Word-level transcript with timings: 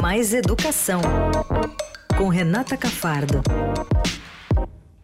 Mais 0.00 0.34
Educação, 0.34 1.00
com 2.16 2.28
Renata 2.28 2.76
Cafardo. 2.76 3.42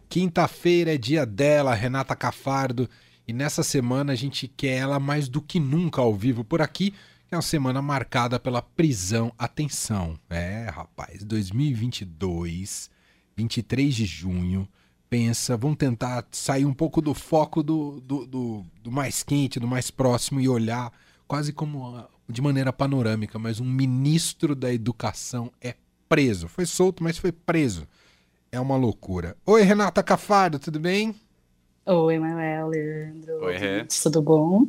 Quinta-feira 0.09 0.93
é 0.93 0.97
dia 0.97 1.25
dela, 1.25 1.73
Renata 1.73 2.15
Cafardo, 2.15 2.89
e 3.27 3.33
nessa 3.33 3.63
semana 3.63 4.13
a 4.13 4.15
gente 4.15 4.47
quer 4.47 4.77
ela 4.77 4.99
mais 4.99 5.27
do 5.27 5.41
que 5.41 5.59
nunca 5.59 6.01
ao 6.01 6.13
vivo 6.13 6.43
por 6.43 6.61
aqui, 6.61 6.91
que 7.27 7.33
é 7.33 7.35
uma 7.35 7.41
semana 7.41 7.81
marcada 7.81 8.39
pela 8.39 8.61
prisão. 8.61 9.31
Atenção, 9.37 10.17
é, 10.29 10.69
rapaz, 10.69 11.23
2022, 11.23 12.89
23 13.35 13.95
de 13.95 14.05
junho, 14.05 14.67
pensa, 15.09 15.57
vamos 15.57 15.77
tentar 15.77 16.25
sair 16.31 16.65
um 16.65 16.73
pouco 16.73 17.01
do 17.01 17.13
foco 17.13 17.63
do, 17.63 17.99
do, 18.01 18.25
do, 18.25 18.65
do 18.83 18.91
mais 18.91 19.23
quente, 19.23 19.59
do 19.59 19.67
mais 19.67 19.89
próximo 19.89 20.39
e 20.39 20.47
olhar 20.47 20.91
quase 21.27 21.51
como 21.51 22.07
de 22.27 22.41
maneira 22.41 22.71
panorâmica, 22.73 23.37
mas 23.37 23.59
um 23.59 23.65
ministro 23.65 24.55
da 24.55 24.73
educação 24.73 25.51
é 25.61 25.75
preso. 26.07 26.47
Foi 26.47 26.65
solto, 26.65 27.03
mas 27.03 27.17
foi 27.17 27.31
preso. 27.31 27.87
É 28.51 28.59
uma 28.59 28.75
loucura. 28.75 29.35
Oi, 29.45 29.63
Renata 29.63 30.03
Cafardo, 30.03 30.59
tudo 30.59 30.79
bem? 30.79 31.15
Oi, 31.85 32.19
Manuel, 32.19 32.67
Leandro. 32.69 33.43
Oi, 33.45 33.57
Rê. 33.57 33.85
Tudo 33.85 34.21
bom? 34.21 34.67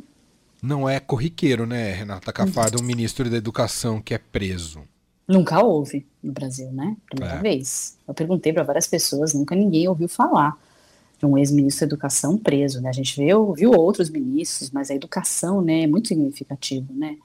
Não 0.61 0.89
é 0.89 0.99
corriqueiro, 0.99 1.65
né, 1.65 1.91
Renata 1.93 2.33
Cafardo, 2.33 2.81
um 2.81 2.85
ministro 2.85 3.29
da 3.29 3.37
educação 3.37 4.01
que 4.01 4.13
é 4.13 4.17
preso. 4.17 4.81
Nunca 5.27 5.63
houve 5.63 6.05
no 6.21 6.31
Brasil, 6.31 6.71
né? 6.71 6.97
Primeira 7.09 7.35
É. 7.35 7.41
vez. 7.41 7.97
Eu 8.07 8.13
perguntei 8.13 8.51
para 8.51 8.63
várias 8.63 8.87
pessoas, 8.87 9.33
nunca 9.33 9.55
ninguém 9.55 9.87
ouviu 9.87 10.07
falar 10.07 10.57
de 11.19 11.25
um 11.25 11.37
ex-ministro 11.37 11.87
da 11.87 11.93
educação 11.93 12.37
preso, 12.37 12.81
né? 12.81 12.89
A 12.89 12.93
gente 12.93 13.15
viu, 13.19 13.53
viu 13.53 13.71
outros 13.71 14.09
ministros, 14.09 14.69
mas 14.71 14.89
a 14.91 14.95
educação, 14.95 15.61
né, 15.61 15.81
é 15.83 15.87
muito 15.87 16.07
significativo, 16.09 16.93
né? 16.93 17.17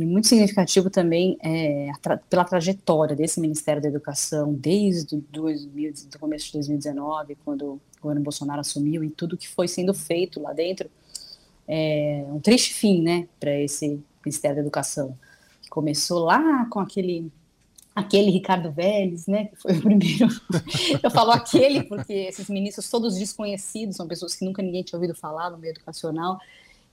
E 0.00 0.06
muito 0.06 0.26
significativo 0.28 0.88
também 0.88 1.36
é, 1.42 1.90
tra- 2.00 2.16
pela 2.16 2.44
trajetória 2.44 3.14
desse 3.14 3.40
Ministério 3.40 3.82
da 3.82 3.88
Educação 3.88 4.52
desde 4.54 5.16
o 5.16 5.24
2000, 5.30 5.92
do 6.10 6.18
começo 6.18 6.46
de 6.46 6.52
2019, 6.54 7.36
quando 7.44 7.72
o 7.72 7.80
governo 8.00 8.22
Bolsonaro 8.22 8.60
assumiu 8.60 9.04
e 9.04 9.10
tudo 9.10 9.36
que 9.36 9.46
foi 9.46 9.68
sendo 9.68 9.92
feito 9.92 10.40
lá 10.40 10.52
dentro. 10.52 10.90
É 11.68 12.24
um 12.28 12.40
triste 12.40 12.72
fim, 12.74 13.02
né, 13.02 13.28
para 13.38 13.54
esse 13.60 14.00
Ministério 14.24 14.56
da 14.56 14.62
Educação. 14.62 15.16
Que 15.62 15.68
começou 15.68 16.24
lá 16.24 16.64
com 16.66 16.80
aquele 16.80 17.30
aquele 17.94 18.30
Ricardo 18.30 18.70
Vélez, 18.72 19.26
né, 19.26 19.46
que 19.46 19.56
foi 19.56 19.76
o 19.76 19.82
primeiro. 19.82 20.28
Eu 21.02 21.10
falo 21.10 21.32
aquele 21.32 21.82
porque 21.82 22.12
esses 22.12 22.48
ministros 22.48 22.88
todos 22.88 23.18
desconhecidos, 23.18 23.96
são 23.96 24.06
pessoas 24.08 24.34
que 24.34 24.44
nunca 24.44 24.62
ninguém 24.62 24.82
tinha 24.82 24.96
ouvido 24.96 25.14
falar 25.14 25.50
no 25.50 25.58
meio 25.58 25.72
educacional. 25.72 26.38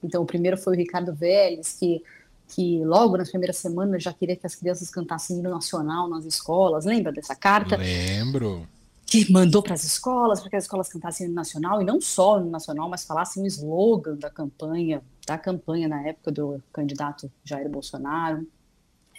Então, 0.03 0.21
o 0.21 0.25
primeiro 0.25 0.58
foi 0.58 0.75
o 0.75 0.77
Ricardo 0.77 1.14
Vélez, 1.14 1.73
que 1.80 2.03
que 2.48 2.84
logo 2.84 3.17
nas 3.17 3.30
primeiras 3.30 3.58
semanas 3.58 4.02
já 4.02 4.14
queria 4.14 4.36
que 4.36 4.45
as 4.45 4.56
crianças 4.56 4.90
cantassem 4.90 5.40
hino 5.40 5.50
nacional 5.50 6.09
nas 6.09 6.26
escolas. 6.26 6.86
Lembra 6.86 7.12
dessa 7.12 7.36
carta? 7.36 7.76
Lembro. 7.76 8.67
que 9.06 9.31
mandou 9.31 9.62
para 9.62 9.73
as 9.73 9.84
escolas, 9.84 10.39
para 10.39 10.50
que 10.50 10.56
as 10.56 10.64
escolas 10.64 10.89
cantassem 10.89 11.28
hino 11.28 11.36
nacional, 11.36 11.81
e 11.81 11.86
não 11.86 12.00
só 12.02 12.39
hino 12.39 12.50
nacional, 12.50 12.89
mas 12.89 13.06
falassem 13.06 13.44
o 13.44 13.48
slogan 13.48 14.16
da 14.16 14.30
campanha, 14.30 15.02
da 15.26 15.38
campanha 15.38 15.88
na 15.88 16.02
época 16.08 16.31
do 16.31 16.62
candidato 16.73 17.31
Jair 17.44 17.70
Bolsonaro. 17.70 18.48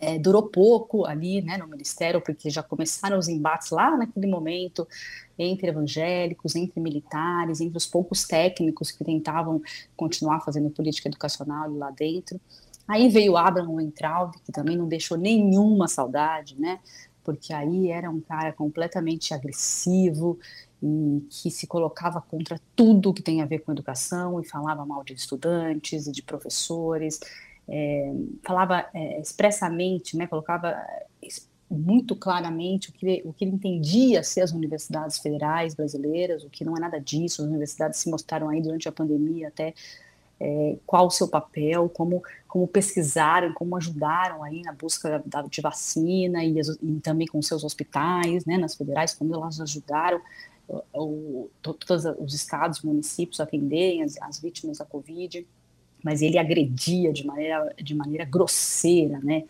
É, 0.00 0.16
durou 0.16 0.44
pouco 0.44 1.04
ali 1.04 1.42
né, 1.42 1.56
no 1.58 1.66
Ministério, 1.66 2.20
porque 2.20 2.48
já 2.50 2.62
começaram 2.62 3.18
os 3.18 3.28
embates 3.28 3.70
lá 3.70 3.96
naquele 3.96 4.28
momento 4.28 4.86
entre 5.36 5.68
evangélicos, 5.68 6.54
entre 6.54 6.80
militares, 6.80 7.60
entre 7.60 7.76
os 7.76 7.86
poucos 7.86 8.24
técnicos 8.24 8.92
que 8.92 9.04
tentavam 9.04 9.60
continuar 9.96 10.40
fazendo 10.40 10.70
política 10.70 11.08
educacional 11.08 11.68
lá 11.72 11.90
dentro. 11.90 12.40
Aí 12.88 13.08
veio 13.08 13.36
Abraham 13.36 13.72
Weintraub, 13.74 14.32
que 14.44 14.52
também 14.52 14.76
não 14.76 14.88
deixou 14.88 15.16
nenhuma 15.18 15.88
saudade, 15.88 16.58
né? 16.58 16.80
porque 17.22 17.52
aí 17.52 17.90
era 17.90 18.10
um 18.10 18.20
cara 18.22 18.54
completamente 18.54 19.34
agressivo 19.34 20.38
e 20.82 21.20
que 21.30 21.50
se 21.50 21.66
colocava 21.66 22.22
contra 22.22 22.58
tudo 22.74 23.12
que 23.12 23.22
tem 23.22 23.42
a 23.42 23.46
ver 23.46 23.58
com 23.58 23.72
educação 23.72 24.40
e 24.40 24.46
falava 24.48 24.86
mal 24.86 25.04
de 25.04 25.12
estudantes 25.12 26.06
e 26.06 26.12
de 26.12 26.22
professores, 26.22 27.20
é, 27.68 28.12
falava 28.46 28.86
é, 28.94 29.20
expressamente, 29.20 30.16
né, 30.16 30.26
colocava 30.26 30.74
es- 31.22 31.48
muito 31.70 32.16
claramente 32.16 32.88
o 32.88 32.92
que, 32.94 33.22
o 33.26 33.32
que 33.34 33.44
ele 33.44 33.52
entendia 33.56 34.22
ser 34.22 34.40
as 34.40 34.52
universidades 34.52 35.18
federais 35.18 35.74
brasileiras, 35.74 36.42
o 36.44 36.48
que 36.48 36.64
não 36.64 36.74
é 36.76 36.80
nada 36.80 36.98
disso, 36.98 37.42
as 37.42 37.48
universidades 37.48 37.98
se 38.00 38.10
mostraram 38.10 38.48
aí 38.48 38.62
durante 38.62 38.88
a 38.88 38.92
pandemia 38.92 39.48
até 39.48 39.74
é, 40.40 40.76
qual 40.86 41.06
o 41.06 41.10
seu 41.10 41.28
papel, 41.28 41.88
como, 41.88 42.22
como 42.46 42.66
pesquisaram, 42.68 43.52
como 43.54 43.76
ajudaram 43.76 44.42
aí 44.44 44.62
na 44.62 44.72
busca 44.72 45.22
da, 45.26 45.42
de 45.42 45.60
vacina 45.60 46.44
e, 46.44 46.54
e 46.82 47.00
também 47.00 47.26
com 47.26 47.42
seus 47.42 47.64
hospitais, 47.64 48.44
né, 48.44 48.56
nas 48.56 48.74
federais, 48.76 49.14
como 49.14 49.34
elas 49.34 49.60
ajudaram 49.60 50.20
o, 50.68 50.82
o, 50.94 51.50
to- 51.62 51.74
todos 51.74 52.04
os 52.20 52.34
estados, 52.34 52.82
municípios 52.82 53.40
a 53.40 53.44
atenderem 53.44 54.02
as, 54.02 54.16
as 54.22 54.38
vítimas 54.40 54.78
da 54.78 54.84
Covid, 54.84 55.46
mas 56.04 56.22
ele 56.22 56.38
agredia 56.38 57.12
de 57.12 57.26
maneira, 57.26 57.74
de 57.82 57.94
maneira 57.94 58.24
grosseira, 58.24 59.18
né, 59.20 59.44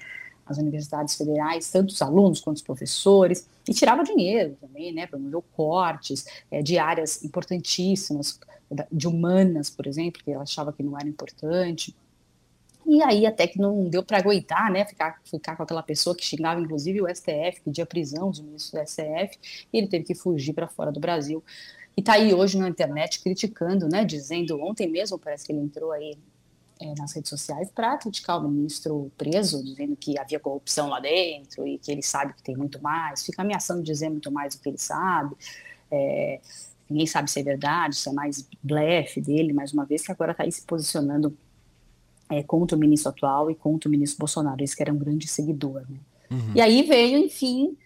as 0.49 0.59
universidades 0.59 1.15
federais, 1.15 1.71
tanto 1.71 1.91
os 1.91 2.01
alunos 2.01 2.41
quanto 2.41 2.57
os 2.57 2.63
professores, 2.63 3.47
e 3.69 3.75
tirava 3.75 4.03
dinheiro 4.03 4.57
também, 4.61 4.93
né, 4.93 5.07
promoveu 5.07 5.43
cortes 5.55 6.27
é, 6.51 6.63
de 6.63 6.79
áreas 6.79 7.23
importantíssimas, 7.23 8.41
de 8.91 9.07
humanas, 9.07 9.69
por 9.71 9.87
exemplo, 9.87 10.23
que 10.25 10.31
ela 10.31 10.43
achava 10.43 10.73
que 10.73 10.83
não 10.83 10.99
era 10.99 11.09
importante. 11.09 11.95
E 12.87 13.03
aí 13.03 13.27
até 13.27 13.47
que 13.47 13.59
não 13.59 13.85
deu 13.89 14.03
para 14.03 14.17
aguentar, 14.17 14.71
né, 14.73 14.87
ficar, 14.87 15.21
ficar 15.25 15.57
com 15.57 15.63
aquela 15.63 15.83
pessoa 15.83 16.17
que 16.17 16.25
xingava 16.25 16.61
inclusive 16.61 17.03
o 17.03 17.15
STF, 17.15 17.61
pedia 17.65 17.85
prisão 17.85 18.31
dos 18.31 18.41
ministros 18.41 18.81
do 18.81 18.89
STF, 18.89 19.39
e 19.71 19.79
ele 19.79 19.87
teve 19.87 20.05
que 20.05 20.15
fugir 20.15 20.55
para 20.55 20.67
fora 20.67 20.91
do 20.91 20.99
Brasil. 20.99 21.45
E 21.95 22.03
tá 22.03 22.15
aí 22.15 22.33
hoje 22.33 22.57
na 22.57 22.69
internet 22.69 23.21
criticando, 23.21 23.89
né, 23.89 24.05
dizendo, 24.05 24.59
ontem 24.63 24.89
mesmo 24.89 25.19
parece 25.19 25.45
que 25.45 25.53
ele 25.53 25.61
entrou 25.61 25.93
aí 25.93 26.17
é, 26.81 26.95
nas 26.97 27.13
redes 27.13 27.29
sociais 27.29 27.71
para 27.75 27.97
criticar 27.99 28.39
o 28.39 28.49
ministro 28.49 29.11
preso, 29.17 29.63
dizendo 29.63 29.97
que 29.97 30.19
havia 30.19 30.39
corrupção 30.39 30.89
lá 30.89 31.01
dentro 31.01 31.67
e 31.67 31.79
que 31.79 31.91
ele 31.91 32.03
sabe 32.03 32.33
que 32.35 32.43
tem 32.43 32.57
muito 32.57 32.81
mais, 32.83 33.25
fica 33.25 33.43
ameaçando 33.43 33.83
dizer 33.83 34.09
muito 34.11 34.31
mais 34.31 34.55
do 34.55 34.63
que 34.63 34.69
ele 34.69 34.79
sabe. 34.79 35.35
É, 35.91 36.41
ninguém 36.89 37.07
sabe 37.07 37.31
se 37.31 37.41
é 37.41 37.43
verdade, 37.43 37.97
se 37.97 38.09
é 38.09 38.13
mais 38.13 38.49
blefe 38.63 39.21
dele, 39.21 39.53
mais 39.53 39.73
uma 39.73 39.85
vez, 39.85 40.03
que 40.03 40.13
agora 40.13 40.33
está 40.33 40.45
aí 40.45 40.53
se 40.53 40.63
posicionando 40.63 41.37
é, 42.31 42.43
contra 42.43 42.77
o 42.77 42.81
ministro 42.81 43.11
atual 43.11 43.51
e 43.51 43.55
contra 43.55 43.89
o 43.89 43.91
ministro 43.91 44.19
Bolsonaro, 44.19 44.63
esse 44.63 44.77
que 44.77 44.83
era 44.83 44.93
um 44.93 44.99
grande 44.99 45.27
seguidor. 45.27 45.83
Né? 45.89 45.99
Uhum. 46.31 46.53
E 46.55 46.61
aí 46.61 46.83
veio, 46.83 47.19
enfim, 47.19 47.77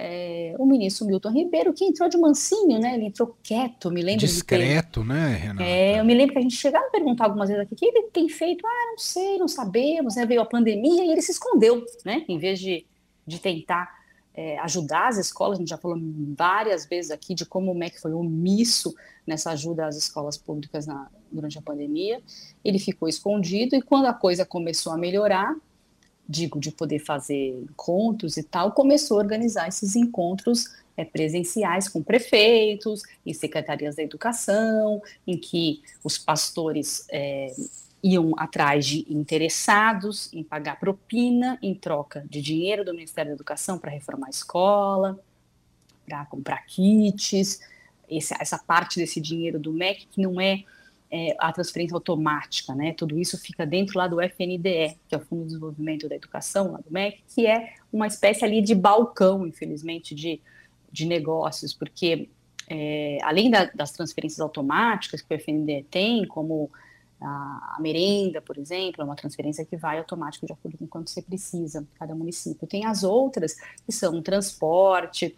é, 0.00 0.54
o 0.58 0.64
ministro 0.64 1.04
Milton 1.06 1.30
Ribeiro, 1.32 1.72
que 1.72 1.84
entrou 1.84 2.08
de 2.08 2.16
mansinho, 2.16 2.78
né? 2.78 2.94
Ele 2.94 3.06
entrou 3.06 3.36
quieto, 3.42 3.90
me 3.90 4.00
lembro 4.00 4.20
de 4.20 4.26
ter- 4.26 4.32
Discreto, 4.32 5.02
né, 5.02 5.34
Renata? 5.34 5.62
é, 5.68 5.98
eu 5.98 6.04
me 6.04 6.14
lembro 6.14 6.32
que 6.34 6.38
a 6.38 6.42
gente 6.42 6.54
chegava 6.54 6.86
a 6.86 6.90
perguntar 6.90 7.24
algumas 7.24 7.48
vezes 7.48 7.64
aqui, 7.64 7.74
o 7.74 7.76
que 7.76 7.84
ele 7.86 8.02
tem 8.12 8.28
feito? 8.28 8.64
Ah, 8.64 8.86
não 8.92 8.98
sei, 8.98 9.38
não 9.38 9.48
sabemos, 9.48 10.14
né? 10.14 10.24
Veio 10.24 10.40
a 10.40 10.46
pandemia 10.46 11.04
e 11.04 11.10
ele 11.10 11.20
se 11.20 11.32
escondeu, 11.32 11.84
né? 12.04 12.24
Em 12.28 12.38
vez 12.38 12.60
de, 12.60 12.86
de 13.26 13.40
tentar 13.40 13.92
é, 14.32 14.56
ajudar 14.60 15.08
as 15.08 15.18
escolas, 15.18 15.58
a 15.58 15.60
gente 15.60 15.68
já 15.70 15.76
falou 15.78 15.98
várias 16.36 16.86
vezes 16.86 17.10
aqui 17.10 17.34
de 17.34 17.44
como 17.44 17.72
o 17.72 17.74
MEC 17.74 18.00
foi 18.00 18.12
omisso 18.12 18.94
nessa 19.26 19.50
ajuda 19.50 19.86
às 19.86 19.96
escolas 19.96 20.38
públicas 20.38 20.86
na- 20.86 21.08
durante 21.32 21.58
a 21.58 21.62
pandemia. 21.62 22.22
Ele 22.64 22.78
ficou 22.78 23.08
escondido 23.08 23.74
e 23.74 23.82
quando 23.82 24.06
a 24.06 24.14
coisa 24.14 24.46
começou 24.46 24.92
a 24.92 24.96
melhorar, 24.96 25.56
digo, 26.28 26.60
de 26.60 26.70
poder 26.70 26.98
fazer 26.98 27.58
encontros 27.62 28.36
e 28.36 28.42
tal, 28.42 28.72
começou 28.72 29.18
a 29.18 29.22
organizar 29.22 29.68
esses 29.68 29.96
encontros 29.96 30.66
é, 30.96 31.04
presenciais 31.04 31.88
com 31.88 32.02
prefeitos 32.02 33.02
e 33.24 33.32
secretarias 33.32 33.96
da 33.96 34.02
educação, 34.02 35.00
em 35.26 35.38
que 35.38 35.80
os 36.04 36.18
pastores 36.18 37.06
é, 37.10 37.54
iam 38.02 38.32
atrás 38.36 38.84
de 38.84 39.06
interessados 39.08 40.32
em 40.32 40.42
pagar 40.42 40.78
propina 40.78 41.58
em 41.62 41.74
troca 41.74 42.26
de 42.28 42.42
dinheiro 42.42 42.84
do 42.84 42.92
Ministério 42.92 43.30
da 43.30 43.34
Educação 43.34 43.78
para 43.78 43.90
reformar 43.90 44.26
a 44.26 44.30
escola, 44.30 45.18
para 46.06 46.24
comprar 46.26 46.64
kits, 46.66 47.60
essa 48.10 48.58
parte 48.58 48.98
desse 48.98 49.20
dinheiro 49.20 49.58
do 49.58 49.72
MEC 49.72 50.06
que 50.06 50.20
não 50.20 50.40
é, 50.40 50.64
é, 51.10 51.34
a 51.38 51.52
transferência 51.52 51.94
automática, 51.94 52.74
né? 52.74 52.92
Tudo 52.92 53.18
isso 53.18 53.38
fica 53.38 53.64
dentro 53.64 53.98
lá 53.98 54.06
do 54.06 54.20
FNDE, 54.20 54.98
que 55.08 55.14
é 55.14 55.16
o 55.16 55.20
Fundo 55.20 55.42
de 55.42 55.48
Desenvolvimento 55.48 56.08
da 56.08 56.14
Educação, 56.14 56.72
lá 56.72 56.78
do 56.78 56.90
MEC, 56.92 57.22
que 57.34 57.46
é 57.46 57.74
uma 57.92 58.06
espécie 58.06 58.44
ali 58.44 58.60
de 58.60 58.74
balcão, 58.74 59.46
infelizmente, 59.46 60.14
de, 60.14 60.40
de 60.92 61.06
negócios, 61.06 61.72
porque 61.72 62.28
é, 62.68 63.18
além 63.22 63.50
da- 63.50 63.70
das 63.74 63.92
transferências 63.92 64.40
automáticas 64.40 65.22
que 65.22 65.32
o 65.32 65.38
FNDE 65.38 65.86
tem, 65.90 66.26
como 66.26 66.70
a, 67.20 67.76
a 67.76 67.80
merenda, 67.80 68.42
por 68.42 68.58
exemplo, 68.58 69.00
é 69.00 69.04
uma 69.04 69.16
transferência 69.16 69.64
que 69.64 69.76
vai 69.76 69.98
automático 69.98 70.46
de 70.46 70.52
acordo 70.52 70.76
com 70.76 70.86
quanto 70.86 71.10
você 71.10 71.22
precisa, 71.22 71.86
cada 71.98 72.14
município. 72.14 72.68
Tem 72.68 72.84
as 72.84 73.02
outras, 73.02 73.56
que 73.86 73.92
são 73.92 74.20
transporte, 74.22 75.34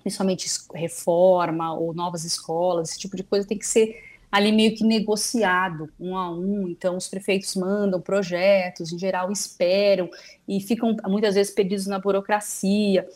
principalmente 0.00 0.48
reforma 0.72 1.74
ou 1.74 1.92
novas 1.92 2.24
escolas, 2.24 2.90
esse 2.90 2.98
tipo 3.00 3.16
de 3.16 3.24
coisa 3.24 3.46
tem 3.46 3.58
que 3.58 3.66
ser 3.66 4.11
ali 4.32 4.50
meio 4.50 4.74
que 4.74 4.82
negociado, 4.82 5.90
um 6.00 6.16
a 6.16 6.30
um. 6.30 6.66
Então, 6.66 6.96
os 6.96 7.06
prefeitos 7.06 7.54
mandam 7.54 8.00
projetos, 8.00 8.90
em 8.90 8.98
geral 8.98 9.30
esperam, 9.30 10.08
e 10.48 10.58
ficam 10.58 10.96
muitas 11.06 11.34
vezes 11.34 11.52
perdidos 11.52 11.86
na 11.86 11.98
burocracia. 11.98 13.06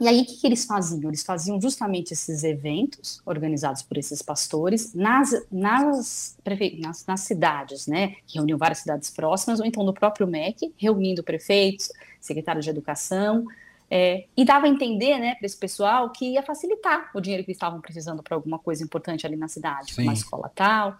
E 0.00 0.08
aí, 0.08 0.22
o 0.22 0.24
que, 0.24 0.36
que, 0.38 0.46
eles 0.46 0.64
faziam? 0.64 1.08
Eles 1.08 1.22
faziam 1.22 1.60
justamente 1.60 2.12
esses 2.12 2.42
eventos 2.42 3.22
organizados 3.24 3.82
por 3.82 3.98
esses 3.98 4.20
pastores 4.20 4.94
nas, 4.94 5.30
nas, 5.52 6.36
nas, 6.80 7.06
nas 7.06 7.20
cidades, 7.20 7.86
né? 7.86 8.16
Que 8.26 8.38
reuniam 8.38 8.58
várias 8.58 8.78
cidades 8.78 9.10
próximas, 9.10 9.60
ou 9.60 9.66
então 9.66 9.84
no 9.84 9.94
próprio 9.94 10.26
MEC, 10.26 10.74
reunindo 10.76 11.22
prefeitos, 11.22 11.92
secretários 12.18 12.64
de 12.64 12.70
educação, 12.70 13.44
é, 13.90 14.26
e 14.36 14.44
dava 14.44 14.66
a 14.66 14.68
entender, 14.68 15.18
né, 15.18 15.34
para 15.34 15.46
esse 15.46 15.56
pessoal 15.56 16.10
que 16.10 16.34
ia 16.34 16.42
facilitar 16.42 17.10
o 17.14 17.20
dinheiro 17.20 17.42
que 17.44 17.50
eles 17.50 17.56
estavam 17.56 17.80
precisando 17.80 18.22
para 18.22 18.36
alguma 18.36 18.58
coisa 18.58 18.84
importante 18.84 19.26
ali 19.26 19.36
na 19.36 19.48
cidade, 19.48 19.94
Sim. 19.94 20.02
uma 20.04 20.12
escola 20.12 20.50
tal. 20.54 20.96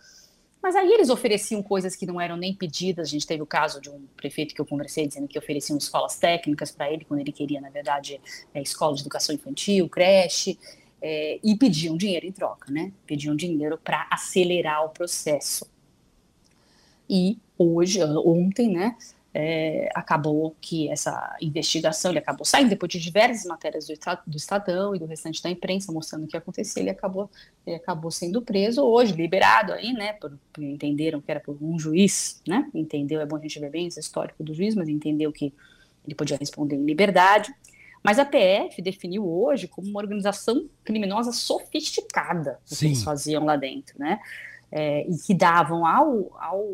Mas 0.62 0.76
aí 0.76 0.92
eles 0.92 1.08
ofereciam 1.08 1.62
coisas 1.62 1.96
que 1.96 2.04
não 2.04 2.20
eram 2.20 2.36
nem 2.36 2.54
pedidas. 2.54 3.08
A 3.08 3.10
gente 3.10 3.26
teve 3.26 3.42
o 3.42 3.46
caso 3.46 3.80
de 3.80 3.88
um 3.88 4.06
prefeito 4.14 4.54
que 4.54 4.60
eu 4.60 4.66
conversei 4.66 5.06
dizendo 5.06 5.26
que 5.26 5.38
ofereciam 5.38 5.78
escolas 5.78 6.18
técnicas 6.18 6.70
para 6.70 6.92
ele, 6.92 7.04
quando 7.04 7.20
ele 7.20 7.32
queria, 7.32 7.60
na 7.60 7.70
verdade, 7.70 8.20
é, 8.52 8.60
escola 8.60 8.94
de 8.94 9.00
educação 9.00 9.34
infantil, 9.34 9.88
creche, 9.88 10.58
é, 11.00 11.40
e 11.42 11.56
pediam 11.56 11.96
dinheiro 11.96 12.26
em 12.26 12.32
troca, 12.32 12.70
né? 12.70 12.92
Pediam 13.06 13.34
dinheiro 13.34 13.78
para 13.78 14.06
acelerar 14.10 14.84
o 14.84 14.90
processo. 14.90 15.66
E 17.08 17.38
hoje, 17.56 18.04
ontem, 18.04 18.68
né, 18.68 18.96
é, 19.32 19.88
acabou 19.94 20.56
que 20.60 20.90
essa 20.90 21.36
investigação, 21.40 22.10
ele 22.10 22.18
acabou 22.18 22.44
saindo 22.44 22.70
depois 22.70 22.90
de 22.90 22.98
diversas 22.98 23.44
matérias 23.44 23.86
do, 23.86 23.94
do 24.26 24.36
Estadão 24.36 24.94
e 24.94 24.98
do 24.98 25.06
restante 25.06 25.42
da 25.42 25.48
imprensa 25.48 25.92
mostrando 25.92 26.24
o 26.24 26.26
que 26.26 26.36
aconteceu, 26.36 26.82
ele 26.82 26.90
acabou, 26.90 27.30
ele 27.64 27.76
acabou 27.76 28.10
sendo 28.10 28.42
preso 28.42 28.82
hoje, 28.82 29.12
liberado 29.12 29.72
aí, 29.72 29.92
né, 29.92 30.14
por, 30.14 30.36
por, 30.52 30.64
entenderam 30.64 31.20
que 31.20 31.30
era 31.30 31.38
por 31.38 31.56
um 31.60 31.78
juiz, 31.78 32.42
né, 32.46 32.68
entendeu, 32.74 33.20
é 33.20 33.26
bom 33.26 33.36
a 33.36 33.40
gente 33.40 33.58
ver 33.60 33.70
bem 33.70 33.86
esse 33.86 34.00
histórico 34.00 34.42
do 34.42 34.52
juiz, 34.52 34.74
mas 34.74 34.88
entendeu 34.88 35.30
que 35.32 35.54
ele 36.04 36.14
podia 36.14 36.36
responder 36.36 36.74
em 36.74 36.84
liberdade, 36.84 37.54
mas 38.02 38.18
a 38.18 38.24
PF 38.24 38.80
definiu 38.82 39.28
hoje 39.28 39.68
como 39.68 39.86
uma 39.86 40.00
organização 40.00 40.68
criminosa 40.82 41.32
sofisticada, 41.32 42.58
o 42.70 42.74
que 42.74 42.86
eles 42.86 43.02
faziam 43.04 43.44
lá 43.44 43.54
dentro, 43.54 43.96
né, 43.96 44.18
é, 44.72 45.08
e 45.08 45.16
que 45.18 45.34
davam 45.34 45.86
ao, 45.86 46.36
ao 46.36 46.66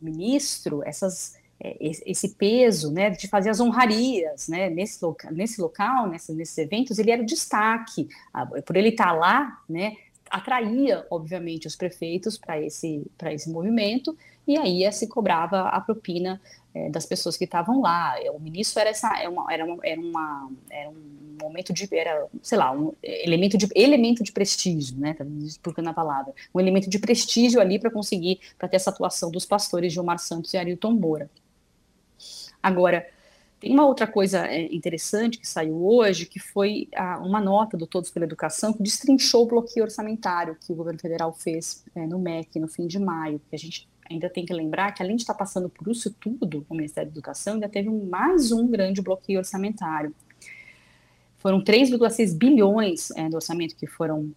ministro 0.00 0.82
essas 0.84 1.39
esse 1.80 2.30
peso 2.30 2.90
né, 2.90 3.10
de 3.10 3.28
fazer 3.28 3.50
as 3.50 3.60
honrarias 3.60 4.48
né, 4.48 4.70
nesse, 4.70 5.04
loca 5.04 5.30
nesse 5.30 5.60
local, 5.60 6.08
nesse, 6.08 6.32
nesses 6.32 6.56
eventos, 6.56 6.98
ele 6.98 7.10
era 7.10 7.22
o 7.22 7.26
destaque. 7.26 8.08
Por 8.64 8.76
ele 8.76 8.88
estar 8.88 9.12
lá, 9.12 9.62
né, 9.68 9.96
atraía, 10.30 11.06
obviamente, 11.10 11.66
os 11.66 11.76
prefeitos 11.76 12.38
para 12.38 12.60
esse, 12.60 13.04
esse 13.26 13.50
movimento, 13.50 14.16
e 14.46 14.56
aí 14.56 14.90
se 14.92 15.06
cobrava 15.06 15.62
a 15.68 15.80
propina 15.80 16.40
é, 16.72 16.88
das 16.88 17.04
pessoas 17.04 17.36
que 17.36 17.44
estavam 17.44 17.80
lá. 17.80 18.14
O 18.32 18.38
ministro 18.38 18.80
era, 18.80 18.90
essa, 18.90 19.12
era, 19.18 19.28
uma, 19.28 19.52
era, 19.52 19.64
uma, 19.64 19.78
era, 19.82 20.00
uma, 20.00 20.50
era 20.70 20.88
um 20.88 21.36
momento 21.42 21.72
de, 21.72 21.88
era, 21.92 22.26
sei 22.42 22.56
lá, 22.56 22.72
um 22.72 22.94
elemento 23.02 23.58
de, 23.58 23.68
elemento 23.74 24.22
de 24.22 24.32
prestígio, 24.32 24.96
né, 24.98 25.14
tá 25.14 25.24
explicando 25.40 25.90
a 25.90 25.94
palavra, 25.94 26.32
um 26.54 26.60
elemento 26.60 26.88
de 26.88 26.98
prestígio 26.98 27.60
ali 27.60 27.78
para 27.78 27.90
conseguir, 27.90 28.40
para 28.58 28.68
ter 28.68 28.76
essa 28.76 28.90
atuação 28.90 29.30
dos 29.30 29.44
pastores 29.44 29.92
Gilmar 29.92 30.18
Santos 30.18 30.54
e 30.54 30.56
Arilton 30.56 30.92
Moura. 30.92 31.28
Agora, 32.62 33.06
tem 33.60 33.72
uma 33.74 33.86
outra 33.86 34.06
coisa 34.06 34.46
é, 34.46 34.74
interessante 34.74 35.38
que 35.38 35.46
saiu 35.46 35.84
hoje, 35.84 36.24
que 36.24 36.40
foi 36.40 36.88
uma 37.20 37.40
nota 37.40 37.76
do 37.76 37.86
Todos 37.86 38.10
pela 38.10 38.24
Educação 38.24 38.72
que 38.72 38.82
destrinchou 38.82 39.44
o 39.44 39.46
bloqueio 39.46 39.84
orçamentário 39.84 40.56
que 40.58 40.72
o 40.72 40.74
governo 40.74 40.98
federal 40.98 41.32
fez 41.32 41.84
é, 41.94 42.06
no 42.06 42.18
MEC 42.18 42.58
no 42.58 42.66
fim 42.66 42.86
de 42.86 42.98
maio, 42.98 43.40
que 43.50 43.54
a 43.54 43.58
gente 43.58 43.86
ainda 44.10 44.30
tem 44.30 44.46
que 44.46 44.52
lembrar 44.52 44.92
que 44.92 45.02
além 45.02 45.14
de 45.14 45.22
estar 45.22 45.34
passando 45.34 45.68
por 45.68 45.88
isso 45.88 46.10
tudo, 46.10 46.66
o 46.68 46.74
Ministério 46.74 47.10
da 47.10 47.14
Educação 47.14 47.54
ainda 47.54 47.68
teve 47.68 47.90
mais 47.90 48.50
um 48.50 48.66
grande 48.66 49.02
bloqueio 49.02 49.38
orçamentário. 49.38 50.14
Foram 51.38 51.62
3,6 51.62 52.36
bilhões 52.36 53.10
é, 53.12 53.28
do 53.28 53.36
orçamento 53.36 53.76
que 53.76 53.86
foram 53.86 54.32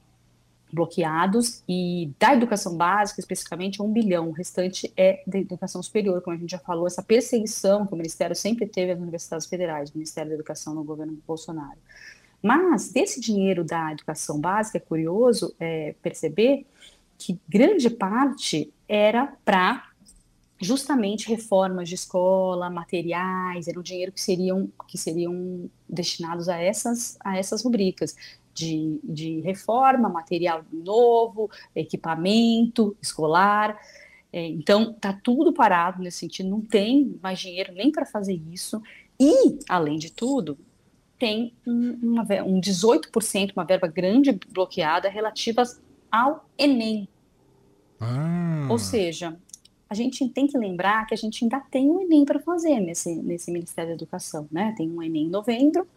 bloqueados 0.74 1.64
e 1.70 2.12
da 2.20 2.34
educação 2.34 2.75
básica, 2.75 3.20
especificamente, 3.20 3.81
um 3.81 3.92
bilhão. 3.92 4.30
O 4.30 4.31
restante 4.31 4.92
é 4.98 5.22
da 5.28 5.38
educação 5.38 5.84
superior, 5.84 6.22
como 6.22 6.36
a 6.36 6.40
gente 6.40 6.50
já 6.50 6.58
falou, 6.58 6.88
essa 6.88 7.04
perseguição 7.04 7.86
que 7.86 7.94
o 7.94 7.96
Ministério 7.98 8.36
sempre 8.36 8.66
teve 8.66 8.92
às 8.92 9.00
universidades 9.00 9.46
federais, 9.46 9.92
o 9.92 9.94
Ministério 9.94 10.30
da 10.30 10.36
Educação 10.36 10.74
no 10.74 10.84
governo 10.84 11.18
Bolsonaro. 11.28 11.78
Mas 12.42 12.92
desse 12.92 13.22
dinheiro 13.22 13.64
da 13.64 13.92
educação 13.92 14.42
básica, 14.42 14.80
é 14.80 14.81
curioso 14.81 15.56
é, 15.60 15.96
perceber 16.02 16.66
que 17.18 17.40
grande 17.48 17.90
parte 17.90 18.74
era 18.88 19.31
para 19.46 19.90
justamente 20.60 21.28
reformas 21.28 21.88
de 21.88 21.96
escola, 21.96 22.70
materiais, 22.70 23.68
era 23.68 23.80
o 23.80 23.84
dinheiro 23.84 24.12
que 24.12 24.22
seriam 24.22 24.70
que 24.88 24.98
seriam 24.98 25.70
destinados 25.88 26.48
a 26.48 26.58
essas 26.58 27.18
a 27.20 27.38
essas 27.38 27.64
rubricas 27.64 28.16
de, 28.54 29.00
de 29.04 29.42
reforma, 29.42 30.10
material 30.10 30.64
novo, 30.72 31.50
equipamento 31.76 32.96
escolar. 33.02 33.80
É, 34.32 34.46
então, 34.48 34.92
está 34.92 35.14
tudo 35.14 35.54
parado 35.54 36.02
nesse 36.02 36.20
sentido, 36.20 36.50
não 36.50 36.62
tem 36.62 37.20
mais 37.22 37.40
dinheiro 37.40 37.74
nem 37.74 37.92
para 37.92 38.06
fazer 38.06 38.42
isso. 38.52 38.82
E, 39.20 39.60
além 39.70 39.98
de 39.98 40.12
tudo, 40.12 40.58
tem 41.20 41.54
um, 41.66 42.00
uma, 42.02 42.24
um 42.44 42.60
18%, 42.60 43.52
uma 43.56 43.64
verba 43.64 43.88
grande 43.88 44.38
bloqueada 44.50 45.08
relativa 45.08 45.64
ao 46.12 46.48
Enem. 46.58 47.08
Ah. 48.00 48.68
Ou 48.70 48.78
seja, 48.78 49.38
a 49.90 49.94
gente 49.94 50.28
tem 50.30 50.48
que 50.48 50.58
lembrar 50.58 51.06
que 51.06 51.14
a 51.14 51.18
gente 51.18 51.46
ainda 51.46 51.60
tem 51.72 51.90
um 51.90 52.02
Enem 52.02 52.26
para 52.26 52.40
fazer 52.40 52.80
nesse, 52.80 53.16
nesse 53.16 53.52
Ministério 53.52 53.92
da 53.92 53.96
Educação, 53.96 54.48
né? 54.52 54.74
Tem 54.76 54.90
um 54.90 55.02
Enem 55.02 55.28
em 55.28 55.30
novembro, 55.30 55.88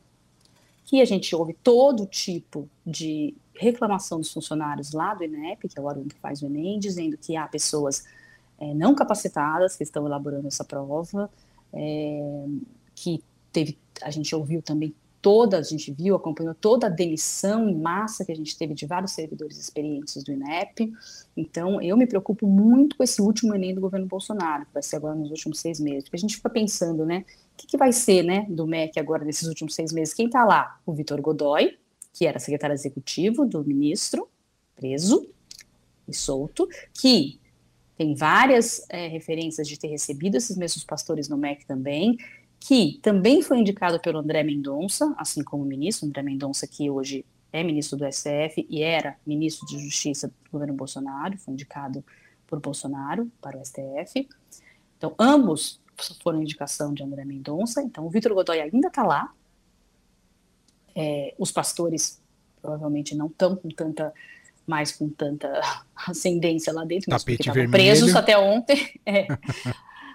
que 0.87 1.03
a 1.03 1.05
gente 1.05 1.35
ouve 1.35 1.53
todo 1.53 2.07
tipo 2.07 2.71
de 2.87 3.35
reclamação 3.55 4.21
dos 4.21 4.33
funcionários 4.33 4.93
lá 4.93 5.15
do 5.15 5.25
INEP, 5.25 5.69
que 5.69 5.79
é 5.79 5.83
o 5.83 5.85
órgão 5.85 6.05
que 6.05 6.15
faz 6.21 6.41
o 6.43 6.47
Enem, 6.47 6.79
dizendo 6.79 7.19
que 7.19 7.37
há 7.37 7.47
pessoas 7.49 8.05
é, 8.59 8.73
não 8.73 8.95
capacitadas 8.95 9.77
que 9.77 9.83
estão 9.83 10.07
elaborando 10.07 10.47
essa 10.47 10.65
prova, 10.65 11.29
é, 11.73 12.47
que 12.95 13.23
teve, 13.53 13.77
a 14.01 14.11
gente 14.11 14.35
ouviu 14.35 14.63
também 14.63 14.95
toda, 15.21 15.59
a 15.59 15.63
gente 15.63 15.91
viu, 15.91 16.15
acompanhou 16.15 16.55
toda 16.55 16.87
a 16.87 16.91
demissão 16.91 17.69
em 17.69 17.75
massa 17.75 18.25
que 18.25 18.31
a 18.31 18.37
gente 18.37 18.57
teve 18.57 18.75
de 18.75 18.87
vários 18.87 19.11
servidores 19.11 19.59
experientes 19.59 20.23
do 20.23 20.31
INEP. 20.31 20.93
Então, 21.37 21.83
eu 21.83 21.97
me 21.97 22.07
preocupo 22.07 22.47
muito 22.47 22.97
com 22.97 23.03
esse 23.03 23.21
último 23.21 23.53
Enem 23.53 23.75
do 23.75 23.81
governo 23.81 24.07
Bolsonaro, 24.07 24.67
que 24.67 24.73
vai 24.73 24.85
ser 24.85 24.97
agora 24.97 25.17
nos 25.17 25.31
últimos 25.31 25.59
seis 25.59 25.81
meses, 25.81 26.05
porque 26.05 26.17
a 26.17 26.21
gente 26.21 26.37
fica 26.37 26.49
pensando, 26.49 27.05
né, 27.05 27.25
que, 27.57 27.67
que 27.67 27.77
vai 27.77 27.93
ser, 27.93 28.23
né, 28.23 28.47
do 28.49 28.67
MEC 28.67 28.99
agora 28.99 29.25
nesses 29.25 29.49
últimos 29.49 29.75
seis 29.75 29.93
meses? 29.93 30.15
Quem 30.15 30.27
está 30.27 30.45
lá? 30.45 30.79
O 30.85 30.93
Vitor 30.93 31.21
Godoy, 31.21 31.79
que 32.13 32.27
era 32.27 32.39
secretário 32.39 32.75
executivo 32.75 33.47
do 33.47 33.65
ministro, 33.65 34.29
preso 34.75 35.29
e 36.09 36.15
solto, 36.15 36.69
que 36.95 37.41
tem 37.97 38.15
várias 38.15 38.85
é, 38.91 39.09
referências 39.09 39.67
de 39.67 39.79
ter 39.79 39.89
recebido 39.89 40.37
esses 40.37 40.57
mesmos 40.57 40.85
pastores 40.85 41.29
no 41.29 41.37
MEC 41.37 41.65
também, 41.65 42.19
que 42.61 42.99
também 43.03 43.43
foi 43.43 43.59
indicado 43.59 43.99
pelo 44.01 44.19
André 44.19 44.43
Mendonça, 44.43 45.15
assim 45.19 45.43
como 45.43 45.63
o 45.63 45.67
ministro, 45.67 46.07
André 46.07 46.23
Mendonça, 46.23 46.67
que 46.67 46.91
hoje 46.91 47.25
é 47.53 47.63
ministro 47.63 47.97
do 47.97 48.11
STF 48.11 48.67
e 48.69 48.83
era 48.83 49.17
ministro 49.27 49.67
de 49.67 49.79
Justiça 49.79 50.29
do 50.29 50.51
governo 50.51 50.75
Bolsonaro, 50.75 51.39
foi 51.39 51.55
indicado 51.55 52.05
por 52.47 52.61
Bolsonaro 52.61 53.31
para 53.41 53.59
o 53.59 53.65
STF. 53.65 54.29
Então, 54.97 55.15
ambos 55.19 55.81
foram 56.23 56.43
indicação 56.43 56.93
de 56.93 57.03
André 57.03 57.25
Mendonça, 57.25 57.83
então 57.83 58.07
o 58.07 58.11
Vitor 58.11 58.35
Godoy 58.35 58.61
ainda 58.61 58.89
está 58.89 59.03
lá. 59.03 59.33
É, 60.95 61.35
os 61.39 61.51
pastores 61.53 62.21
provavelmente 62.61 63.15
não 63.15 63.27
estão 63.27 63.55
com 63.55 63.69
tanta 63.69 64.13
mais 64.67 64.91
com 64.91 65.09
tanta 65.09 65.61
ascendência 65.95 66.73
lá 66.73 66.85
dentro, 66.85 67.07
mas 67.09 67.23
Tapete 67.23 67.45
porque 67.45 67.51
estavam 67.51 67.71
presos 67.71 68.15
até 68.15 68.37
ontem. 68.37 68.77
É. 69.07 69.27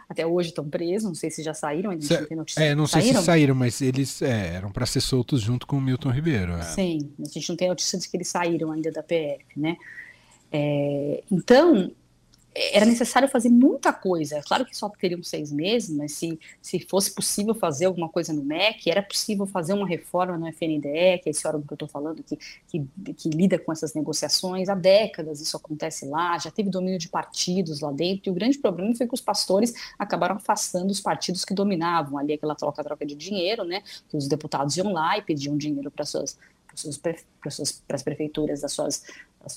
até 0.10 0.28
hoje 0.28 0.50
estão 0.50 0.68
presos, 0.68 1.08
não 1.08 1.16
sei 1.16 1.32
se 1.32 1.42
já 1.42 1.54
saíram, 1.54 1.92
a 1.92 1.94
gente 1.94 2.12
não 2.12 2.26
tem 2.26 2.38
notícia. 2.38 2.62
É, 2.62 2.76
não 2.76 2.86
sei 2.86 3.02
saíram. 3.02 3.20
se 3.22 3.26
saíram, 3.26 3.56
mas 3.56 3.82
eles 3.82 4.22
é, 4.22 4.56
eram 4.56 4.70
para 4.70 4.86
ser 4.86 5.00
soltos 5.00 5.40
junto 5.40 5.66
com 5.66 5.78
o 5.78 5.82
Milton 5.82 6.10
Ribeiro. 6.10 6.52
É. 6.54 6.64
Sim, 6.64 7.10
a 7.18 7.30
gente 7.30 7.48
não 7.48 7.56
tem 7.56 7.70
notícia 7.70 7.98
de 7.98 8.10
que 8.10 8.18
eles 8.18 8.28
saíram 8.28 8.70
ainda 8.74 8.92
da 8.92 9.02
PF, 9.02 9.46
né? 9.56 9.78
É, 10.52 11.24
então, 11.32 11.90
era 12.53 12.86
necessário 12.86 13.29
fazer 13.29 13.50
muita 13.50 13.93
coisa. 13.93 14.41
Claro 14.46 14.65
que 14.65 14.75
só 14.75 14.89
teriam 14.89 15.24
seis 15.24 15.51
meses, 15.51 15.89
mas 15.96 16.13
se, 16.13 16.38
se 16.62 16.79
fosse 16.79 17.13
possível 17.13 17.55
fazer 17.55 17.86
alguma 17.86 18.10
coisa 18.10 18.34
no 18.34 18.43
MEC, 18.43 18.89
era 18.89 19.01
possível 19.01 19.46
fazer 19.46 19.74
uma 19.74 19.88
reforma 19.88 20.38
no 20.38 20.48
FNDE, 20.48 21.20
que 21.22 21.24
é 21.27 21.29
esse 21.29 21.48
órgão 21.48 21.62
que 21.62 21.72
eu 21.72 21.75
estou 21.75 21.88
falando, 21.88 22.22
que, 22.22 22.38
que, 22.67 23.13
que, 23.13 23.29
lida 23.29 23.58
com 23.58 23.72
essas 23.72 23.93
negociações. 23.93 24.67
Há 24.67 24.75
décadas 24.75 25.39
isso 25.39 25.55
acontece 25.55 26.05
lá, 26.05 26.38
já 26.38 26.51
teve 26.51 26.70
domínio 26.70 27.00
de 27.00 27.08
partidos 27.08 27.79
lá 27.79 27.91
dentro, 27.91 28.24
e 28.27 28.31
o 28.31 28.34
grande 28.34 28.58
problema 28.58 28.93
foi 28.96 29.08
que 29.08 29.13
os 29.13 29.22
pastores 29.22 29.74
acabaram 29.98 30.36
afastando 30.36 30.91
os 30.91 31.00
partidos 31.00 31.46
que 31.46 31.53
dominavam 31.53 32.17
ali 32.17 32.34
aquela 32.34 32.55
troca-troca 32.55 33.05
de 33.05 33.15
dinheiro, 33.15 33.63
né? 33.63 33.81
Que 34.10 34.17
os 34.17 34.27
deputados 34.27 34.75
iam 34.75 34.91
lá 34.91 35.17
e 35.17 35.22
pediam 35.22 35.58
dinheiro 35.58 35.89
para 35.89 36.05
suas 36.05 36.38
para 37.01 37.96
as 37.96 38.03
prefeituras 38.03 38.62
das 38.62 38.72
suas 38.72 39.03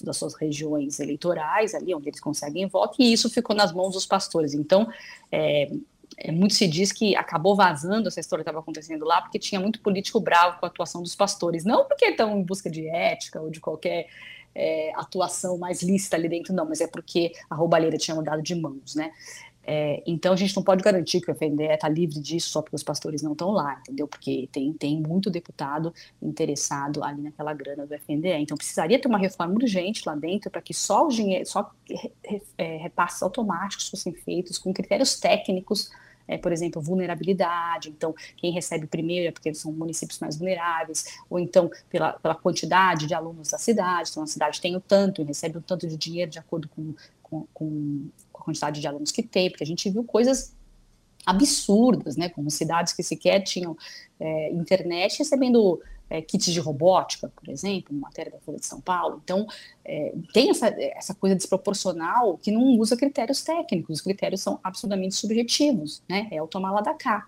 das 0.03 0.17
suas 0.17 0.35
regiões 0.35 1.01
eleitorais, 1.01 1.75
ali 1.75 1.95
onde 1.95 2.09
eles 2.09 2.21
conseguem 2.21 2.67
voto, 2.67 2.97
e 3.01 3.13
isso 3.13 3.29
ficou 3.31 3.55
nas 3.55 3.73
mãos 3.73 3.95
dos 3.95 4.07
pastores. 4.07 4.55
Então, 4.55 4.89
é, 5.31 5.71
é, 6.17 6.33
muito 6.33 6.55
se 6.55 6.67
diz 6.67 6.93
que 6.93 7.17
acabou 7.17 7.57
vazando 7.57 8.09
essa 8.09 8.21
história 8.21 8.45
que 8.45 8.49
estava 8.49 8.63
acontecendo 8.63 9.05
lá, 9.05 9.21
porque 9.21 9.39
tinha 9.39 9.61
muito 9.61 9.81
político 9.81 10.21
bravo 10.21 10.59
com 10.59 10.67
a 10.67 10.69
atuação 10.69 11.03
dos 11.03 11.15
pastores. 11.15 11.65
Não 11.65 11.85
porque 11.85 12.07
estão 12.07 12.39
em 12.39 12.43
busca 12.43 12.71
de 12.71 12.89
ética 12.89 13.41
ou 13.41 13.51
de 13.51 13.61
qualquer 13.61 14.07
é, 14.55 14.93
atuação 14.95 15.59
mais 15.59 15.83
lícita 15.83 16.17
ali 16.17 16.29
dentro, 16.29 16.55
não, 16.55 16.65
mas 16.65 16.81
é 16.81 16.87
porque 16.87 17.33
a 17.51 17.55
roubalheira 17.55 17.99
tinha 17.99 18.15
mudado 18.15 18.43
de 18.43 18.55
mãos, 18.55 18.95
né? 18.95 19.13
É, 19.67 20.03
então 20.07 20.33
a 20.33 20.37
gente 20.37 20.55
não 20.55 20.63
pode 20.63 20.83
garantir 20.83 21.21
que 21.21 21.31
o 21.31 21.35
FNDE 21.35 21.65
está 21.65 21.89
livre 21.89 22.21
disso 22.21 22.51
só 22.51 22.61
porque 22.61 22.77
os 22.77 22.83
pastores 22.83 23.23
não 23.23 23.33
estão 23.33 23.51
lá, 23.51 23.79
entendeu? 23.81 24.07
Porque 24.07 24.49
tem, 24.53 24.73
tem 24.75 25.01
muito 25.01 25.31
deputado 25.31 25.93
interessado 26.21 27.03
ali 27.03 27.23
naquela 27.23 27.55
grana 27.55 27.87
do 27.87 27.95
FNDE. 27.95 28.29
Então 28.41 28.57
precisaria 28.57 28.99
ter 28.99 29.09
uma 29.09 29.19
reforma 29.19 29.55
urgente 29.55 30.03
lá 30.07 30.15
dentro 30.15 30.51
para 30.51 30.61
que 30.61 30.75
só 30.75 31.07
o 31.07 31.09
dinheiro, 31.09 31.47
só 31.47 31.71
é, 32.59 32.77
repasses 32.77 33.23
automáticos 33.23 33.89
fossem 33.89 34.13
feitos 34.13 34.59
com 34.59 34.73
critérios 34.73 35.19
técnicos 35.19 35.91
é, 36.27 36.39
por 36.39 36.53
exemplo, 36.53 36.81
vulnerabilidade, 36.81 37.91
então 37.91 38.15
quem 38.37 38.51
recebe 38.51 38.87
primeiro 38.87 39.29
é 39.29 39.31
porque 39.31 39.53
são 39.55 39.73
municípios 39.73 40.19
mais 40.19 40.37
vulneráveis, 40.37 41.19
ou 41.29 41.39
então 41.39 41.71
pela, 41.91 42.15
pela 42.15 42.35
quantidade 42.35 43.07
de 43.07 43.15
alunos 43.15 43.49
da 43.49 43.59
cidade, 43.59 44.11
então 44.11 44.23
a 44.23 44.27
cidade 44.27 44.61
tem 44.61 44.75
o 44.75 44.81
tanto 44.81 45.21
e 45.21 45.25
recebe 45.25 45.59
o 45.59 45.61
tanto 45.61 45.87
de 45.87 45.97
dinheiro 45.97 46.31
de 46.31 46.39
acordo 46.39 46.69
com, 46.69 46.95
com, 47.23 47.47
com 47.53 48.09
quantidade 48.45 48.81
de 48.81 48.87
alunos 48.87 49.11
que 49.11 49.23
tem, 49.23 49.51
porque 49.51 49.65
a 49.65 49.67
gente 49.67 49.89
viu 49.91 50.05
coisas 50.05 50.55
absurdas, 51.27 52.17
né, 52.17 52.29
como 52.29 52.51
cidades 52.51 52.93
que 52.93 53.03
sequer 53.03 53.41
tinham 53.41 53.77
é, 54.21 54.53
internet 54.53 55.19
recebendo 55.19 55.81
é, 56.11 56.21
kits 56.21 56.53
de 56.53 56.61
robótica, 56.61 57.33
por 57.35 57.49
exemplo, 57.49 57.95
matéria 57.95 58.33
da 58.33 58.39
Folha 58.39 58.59
de 58.59 58.67
São 58.67 58.81
Paulo. 58.81 59.21
Então, 59.25 59.47
é, 59.85 60.15
tem 60.33 60.51
essa, 60.51 60.69
essa 60.79 61.15
coisa 61.15 61.35
desproporcional 61.35 62.39
que 62.39 62.51
não 62.51 62.79
usa 62.79 62.97
critérios 62.97 63.43
técnicos, 63.43 63.97
os 63.97 64.03
critérios 64.03 64.43
são 64.43 64.61
absolutamente 64.63 65.15
subjetivos, 65.15 66.03
né? 66.09 66.29
É 66.31 66.43
o 66.43 66.47
tomar 66.47 66.73
lá 66.73 66.83
da 66.83 66.95
cá. 66.95 67.27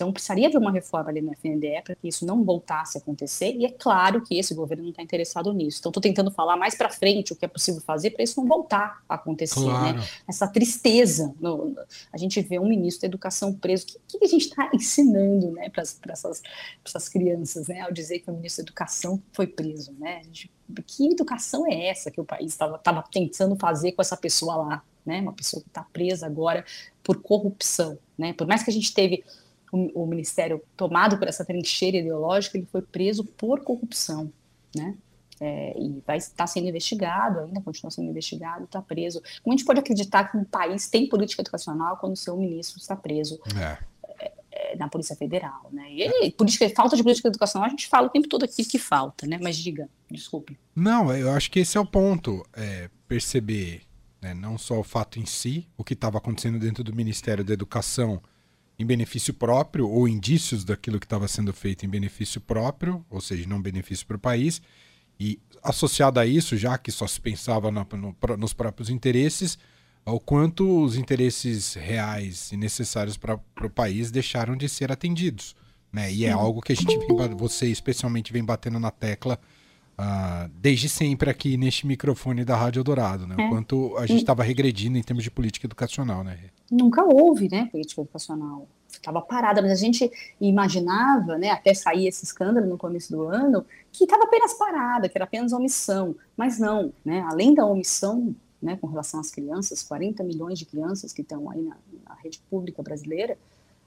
Então, 0.00 0.10
precisaria 0.10 0.48
haver 0.48 0.56
uma 0.56 0.72
reforma 0.72 1.10
ali 1.10 1.20
no 1.20 1.30
FNDE 1.32 1.82
para 1.84 1.94
que 1.94 2.08
isso 2.08 2.24
não 2.24 2.42
voltasse 2.42 2.96
a 2.96 3.00
acontecer, 3.02 3.54
e 3.54 3.66
é 3.66 3.70
claro 3.70 4.22
que 4.22 4.38
esse 4.38 4.54
governo 4.54 4.84
não 4.84 4.90
está 4.90 5.02
interessado 5.02 5.52
nisso. 5.52 5.78
Então, 5.80 5.90
estou 5.90 6.00
tentando 6.00 6.30
falar 6.30 6.56
mais 6.56 6.74
para 6.74 6.88
frente 6.88 7.34
o 7.34 7.36
que 7.36 7.44
é 7.44 7.48
possível 7.48 7.82
fazer 7.82 8.12
para 8.12 8.22
isso 8.22 8.40
não 8.40 8.48
voltar 8.48 9.02
a 9.06 9.16
acontecer. 9.16 9.60
Né? 9.60 9.66
Claro. 9.66 9.98
Né? 9.98 10.08
Essa 10.26 10.48
tristeza. 10.48 11.34
No, 11.38 11.76
a 12.10 12.16
gente 12.16 12.40
vê 12.40 12.58
um 12.58 12.66
ministro 12.66 13.02
da 13.02 13.08
educação 13.08 13.52
preso. 13.52 13.84
O 13.84 14.00
que, 14.08 14.18
que 14.20 14.24
a 14.24 14.28
gente 14.28 14.46
está 14.46 14.70
ensinando 14.72 15.50
né, 15.50 15.68
para 15.68 15.82
essas, 15.82 16.42
essas 16.82 17.08
crianças, 17.10 17.68
né, 17.68 17.82
ao 17.82 17.92
dizer 17.92 18.20
que 18.20 18.30
o 18.30 18.34
ministro 18.34 18.64
da 18.64 18.70
educação 18.70 19.22
foi 19.34 19.46
preso? 19.46 19.92
Né? 19.98 20.22
Gente, 20.24 20.50
que 20.86 21.12
educação 21.12 21.70
é 21.70 21.88
essa 21.88 22.10
que 22.10 22.22
o 22.22 22.24
país 22.24 22.52
estava 22.52 23.04
tentando 23.12 23.54
fazer 23.56 23.92
com 23.92 24.00
essa 24.00 24.16
pessoa 24.16 24.56
lá? 24.56 24.82
Né? 25.04 25.20
Uma 25.20 25.34
pessoa 25.34 25.62
que 25.62 25.68
está 25.68 25.82
presa 25.82 26.24
agora 26.24 26.64
por 27.02 27.20
corrupção. 27.20 27.98
Né? 28.16 28.32
Por 28.32 28.46
mais 28.46 28.62
que 28.62 28.70
a 28.70 28.72
gente 28.72 28.94
teve 28.94 29.24
o, 29.72 30.02
o 30.02 30.06
ministério 30.06 30.62
tomado 30.76 31.18
por 31.18 31.28
essa 31.28 31.44
trincheira 31.44 31.98
ideológica, 31.98 32.56
ele 32.56 32.66
foi 32.70 32.82
preso 32.82 33.24
por 33.24 33.60
corrupção, 33.60 34.32
né? 34.74 34.96
É, 35.42 35.74
e 35.78 36.02
vai 36.06 36.18
estar 36.18 36.46
sendo 36.46 36.68
investigado, 36.68 37.40
ainda 37.40 37.62
continua 37.62 37.90
sendo 37.90 38.10
investigado, 38.10 38.64
está 38.64 38.82
preso. 38.82 39.22
Como 39.42 39.54
a 39.54 39.56
gente 39.56 39.64
pode 39.64 39.80
acreditar 39.80 40.24
que 40.24 40.36
um 40.36 40.44
país 40.44 40.86
tem 40.86 41.08
política 41.08 41.40
educacional 41.40 41.96
quando 41.96 42.12
o 42.12 42.16
seu 42.16 42.36
ministro 42.36 42.78
está 42.78 42.94
preso 42.94 43.40
é. 43.56 43.78
É, 44.20 44.32
é 44.50 44.76
na 44.76 44.86
Polícia 44.86 45.16
Federal, 45.16 45.70
né? 45.72 45.90
E 45.90 46.02
ele, 46.02 46.30
política, 46.32 46.68
falta 46.76 46.94
de 46.94 47.02
política 47.02 47.28
educacional, 47.28 47.66
a 47.66 47.70
gente 47.70 47.88
fala 47.88 48.08
o 48.08 48.10
tempo 48.10 48.28
todo 48.28 48.44
aqui 48.44 48.62
que 48.62 48.78
falta, 48.78 49.26
né? 49.26 49.38
Mas 49.42 49.56
diga, 49.56 49.88
desculpe. 50.10 50.58
Não, 50.76 51.10
eu 51.14 51.30
acho 51.30 51.50
que 51.50 51.60
esse 51.60 51.78
é 51.78 51.80
o 51.80 51.86
ponto, 51.86 52.46
é 52.52 52.90
perceber 53.08 53.82
né, 54.20 54.34
não 54.34 54.58
só 54.58 54.78
o 54.78 54.84
fato 54.84 55.18
em 55.18 55.24
si, 55.24 55.66
o 55.76 55.82
que 55.82 55.94
estava 55.94 56.18
acontecendo 56.18 56.58
dentro 56.58 56.84
do 56.84 56.94
Ministério 56.94 57.42
da 57.42 57.54
Educação 57.54 58.20
em 58.80 58.86
benefício 58.86 59.34
próprio 59.34 59.88
ou 59.88 60.08
indícios 60.08 60.64
daquilo 60.64 60.98
que 60.98 61.06
estava 61.06 61.28
sendo 61.28 61.52
feito 61.52 61.84
em 61.84 61.88
benefício 61.88 62.40
próprio, 62.40 63.04
ou 63.10 63.20
seja, 63.20 63.46
não 63.46 63.60
benefício 63.60 64.06
para 64.06 64.16
o 64.16 64.20
país, 64.20 64.62
e 65.18 65.38
associado 65.62 66.18
a 66.18 66.24
isso, 66.24 66.56
já 66.56 66.78
que 66.78 66.90
só 66.90 67.06
se 67.06 67.20
pensava 67.20 67.70
no, 67.70 67.86
no, 67.92 68.16
nos 68.38 68.54
próprios 68.54 68.88
interesses, 68.88 69.58
ao 70.04 70.18
quanto 70.18 70.82
os 70.82 70.96
interesses 70.96 71.74
reais 71.74 72.50
e 72.52 72.56
necessários 72.56 73.18
para 73.18 73.38
o 73.62 73.70
país 73.70 74.10
deixaram 74.10 74.56
de 74.56 74.66
ser 74.66 74.90
atendidos. 74.90 75.54
Né? 75.92 76.10
E 76.10 76.24
é 76.24 76.30
algo 76.30 76.62
que 76.62 76.72
a 76.72 76.76
gente 76.76 76.96
vem, 76.98 77.08
você 77.36 77.66
especialmente 77.66 78.32
vem 78.32 78.42
batendo 78.42 78.80
na 78.80 78.90
tecla 78.90 79.38
uh, 80.00 80.50
desde 80.60 80.88
sempre 80.88 81.30
aqui 81.30 81.56
neste 81.56 81.86
microfone 81.86 82.44
da 82.44 82.56
Rádio 82.56 82.82
Dourado, 82.82 83.26
né? 83.26 83.36
O 83.36 83.40
é. 83.40 83.48
quanto 83.48 83.96
a 83.96 84.06
gente 84.06 84.20
estava 84.20 84.42
regredindo 84.42 84.98
em 84.98 85.02
termos 85.02 85.22
de 85.22 85.30
política 85.30 85.66
educacional, 85.66 86.24
né? 86.24 86.38
nunca 86.70 87.04
houve, 87.04 87.48
né, 87.50 87.66
política 87.66 88.00
educacional. 88.00 88.68
Estava 88.88 89.20
parada, 89.20 89.60
mas 89.60 89.72
a 89.72 89.74
gente 89.74 90.10
imaginava, 90.40 91.36
né, 91.36 91.50
até 91.50 91.74
sair 91.74 92.06
esse 92.06 92.24
escândalo 92.24 92.66
no 92.66 92.78
começo 92.78 93.10
do 93.12 93.24
ano, 93.24 93.64
que 93.90 94.04
estava 94.04 94.24
apenas 94.24 94.54
parada, 94.54 95.08
que 95.08 95.18
era 95.18 95.24
apenas 95.24 95.52
omissão. 95.52 96.14
Mas 96.36 96.58
não, 96.58 96.92
né, 97.04 97.20
além 97.28 97.54
da 97.54 97.66
omissão, 97.66 98.34
né, 98.62 98.76
com 98.76 98.86
relação 98.86 99.20
às 99.20 99.30
crianças, 99.30 99.82
40 99.82 100.22
milhões 100.22 100.58
de 100.58 100.66
crianças 100.66 101.12
que 101.12 101.22
estão 101.22 101.50
aí 101.50 101.62
na, 101.62 101.76
na 102.04 102.14
rede 102.22 102.40
pública 102.50 102.82
brasileira, 102.82 103.36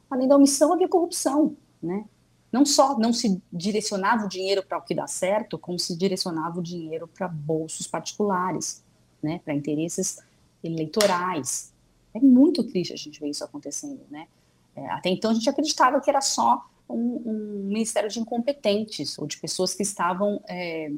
além 0.10 0.28
da 0.28 0.36
omissão 0.36 0.74
havia 0.74 0.88
corrupção, 0.88 1.56
né? 1.82 2.06
Não 2.54 2.66
só 2.68 3.00
não 3.00 3.12
se 3.12 3.42
direcionava 3.52 4.26
o 4.26 4.30
dinheiro 4.30 4.62
para 4.62 4.78
o 4.78 4.82
que 4.82 4.94
dá 4.94 5.08
certo, 5.08 5.58
como 5.58 5.80
se 5.80 5.98
direcionava 5.98 6.60
o 6.60 6.64
dinheiro 6.64 7.08
para 7.08 7.28
bolsos 7.28 7.88
particulares, 7.88 8.84
né, 9.24 9.42
para 9.44 9.56
interesses 9.56 10.20
eleitorais, 10.64 11.74
é 12.14 12.20
muito 12.20 12.64
triste 12.64 12.94
a 12.94 12.96
gente 12.96 13.20
ver 13.20 13.30
isso 13.30 13.44
acontecendo, 13.44 14.02
né? 14.10 14.28
É, 14.76 14.88
até 14.92 15.10
então 15.10 15.32
a 15.32 15.34
gente 15.34 15.50
acreditava 15.50 16.00
que 16.00 16.10
era 16.10 16.22
só 16.22 16.64
um, 16.88 17.22
um, 17.26 17.64
ministério 17.68 18.10
de 18.10 18.20
incompetentes 18.20 19.18
ou 19.18 19.26
de 19.26 19.38
pessoas 19.38 19.74
que 19.74 19.82
estavam 19.84 20.42
é, 20.48 20.92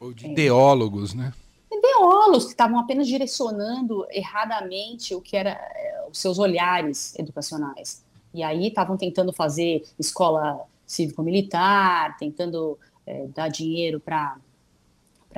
ou 0.00 0.14
de 0.14 0.26
é, 0.26 0.32
ideólogos, 0.32 1.12
né? 1.12 1.32
Ideólogos 1.70 2.44
que 2.44 2.52
estavam 2.52 2.78
apenas 2.78 3.06
direcionando 3.06 4.06
erradamente 4.10 5.14
o 5.14 5.20
que 5.20 5.36
era 5.36 5.50
é, 5.50 6.06
os 6.10 6.18
seus 6.18 6.38
olhares 6.38 7.14
educacionais. 7.18 8.02
E 8.32 8.42
aí 8.42 8.68
estavam 8.68 8.96
tentando 8.96 9.32
fazer 9.32 9.84
escola 9.98 10.66
cívico-militar, 10.86 12.16
tentando 12.16 12.78
é, 13.06 13.26
dar 13.28 13.48
dinheiro 13.48 14.00
para 14.00 14.38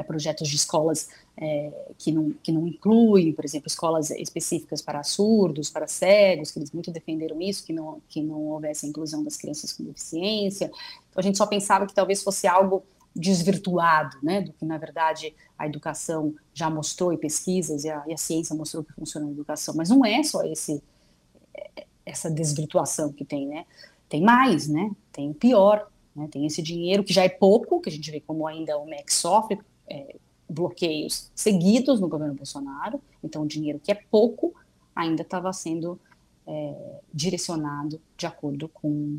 projetos 0.07 0.49
de 0.49 0.57
escolas 0.57 1.09
é, 1.37 1.73
que, 1.97 2.13
não, 2.13 2.31
que 2.43 2.53
não 2.53 2.67
incluem, 2.67 3.33
por 3.33 3.45
exemplo, 3.45 3.67
escolas 3.67 4.11
específicas 4.11 4.83
para 4.83 5.03
surdos, 5.03 5.71
para 5.71 5.87
cegos, 5.87 6.51
que 6.51 6.59
eles 6.59 6.71
muito 6.71 6.91
defenderam 6.91 7.41
isso, 7.41 7.65
que 7.65 7.73
não, 7.73 8.01
que 8.09 8.23
não 8.23 8.41
houvesse 8.47 8.87
a 8.87 8.89
inclusão 8.89 9.23
das 9.25 9.37
crianças 9.37 9.73
com 9.73 9.85
deficiência. 9.85 10.67
Então 10.67 11.19
a 11.19 11.23
gente 11.23 11.39
só 11.39 11.47
pensava 11.47 11.87
que 11.87 11.95
talvez 11.95 12.23
fosse 12.23 12.47
algo 12.47 12.85
desvirtuado, 13.15 14.17
né, 14.23 14.43
do 14.43 14.53
que 14.53 14.65
na 14.65 14.79
verdade 14.79 15.35
a 15.59 15.67
educação 15.67 16.35
já 16.55 16.71
mostrou 16.71 17.13
e 17.13 17.19
pesquisas 17.19 17.83
e 17.83 17.91
a, 17.91 18.05
e 18.07 18.13
a 18.13 18.17
ciência 18.17 18.55
mostrou 18.55 18.85
que 18.85 18.93
funciona 18.93 19.27
a 19.27 19.31
educação, 19.31 19.75
mas 19.77 19.89
não 19.89 20.05
é 20.05 20.23
só 20.23 20.45
esse 20.45 20.81
essa 22.09 22.31
desvirtuação 22.31 23.13
que 23.13 23.25
tem, 23.25 23.47
né? 23.47 23.67
Tem 24.09 24.23
mais, 24.23 24.67
né? 24.67 24.91
Tem 25.19 25.33
pior, 25.33 25.91
né? 26.15 26.29
Tem 26.31 26.47
esse 26.47 26.63
dinheiro 26.63 27.03
que 27.03 27.13
já 27.13 27.25
é 27.25 27.29
pouco, 27.29 27.81
que 27.81 27.89
a 27.89 27.93
gente 27.93 28.09
vê 28.09 28.21
como 28.21 28.47
ainda 28.47 28.79
o 28.79 28.87
MEC 28.87 29.13
sofre 29.13 29.59
é, 29.89 30.15
bloqueios 30.49 31.29
seguidos 31.35 32.01
no 32.01 32.07
governo 32.07 32.35
Bolsonaro, 32.35 33.03
então 33.23 33.43
o 33.43 33.47
dinheiro 33.49 33.81
que 33.83 33.91
é 33.91 33.97
pouco 33.97 34.55
ainda 34.95 35.23
estava 35.23 35.53
sendo 35.53 35.99
é, 36.47 37.01
direcionado 37.13 38.01
de 38.17 38.27
acordo 38.29 38.69
com, 38.69 39.19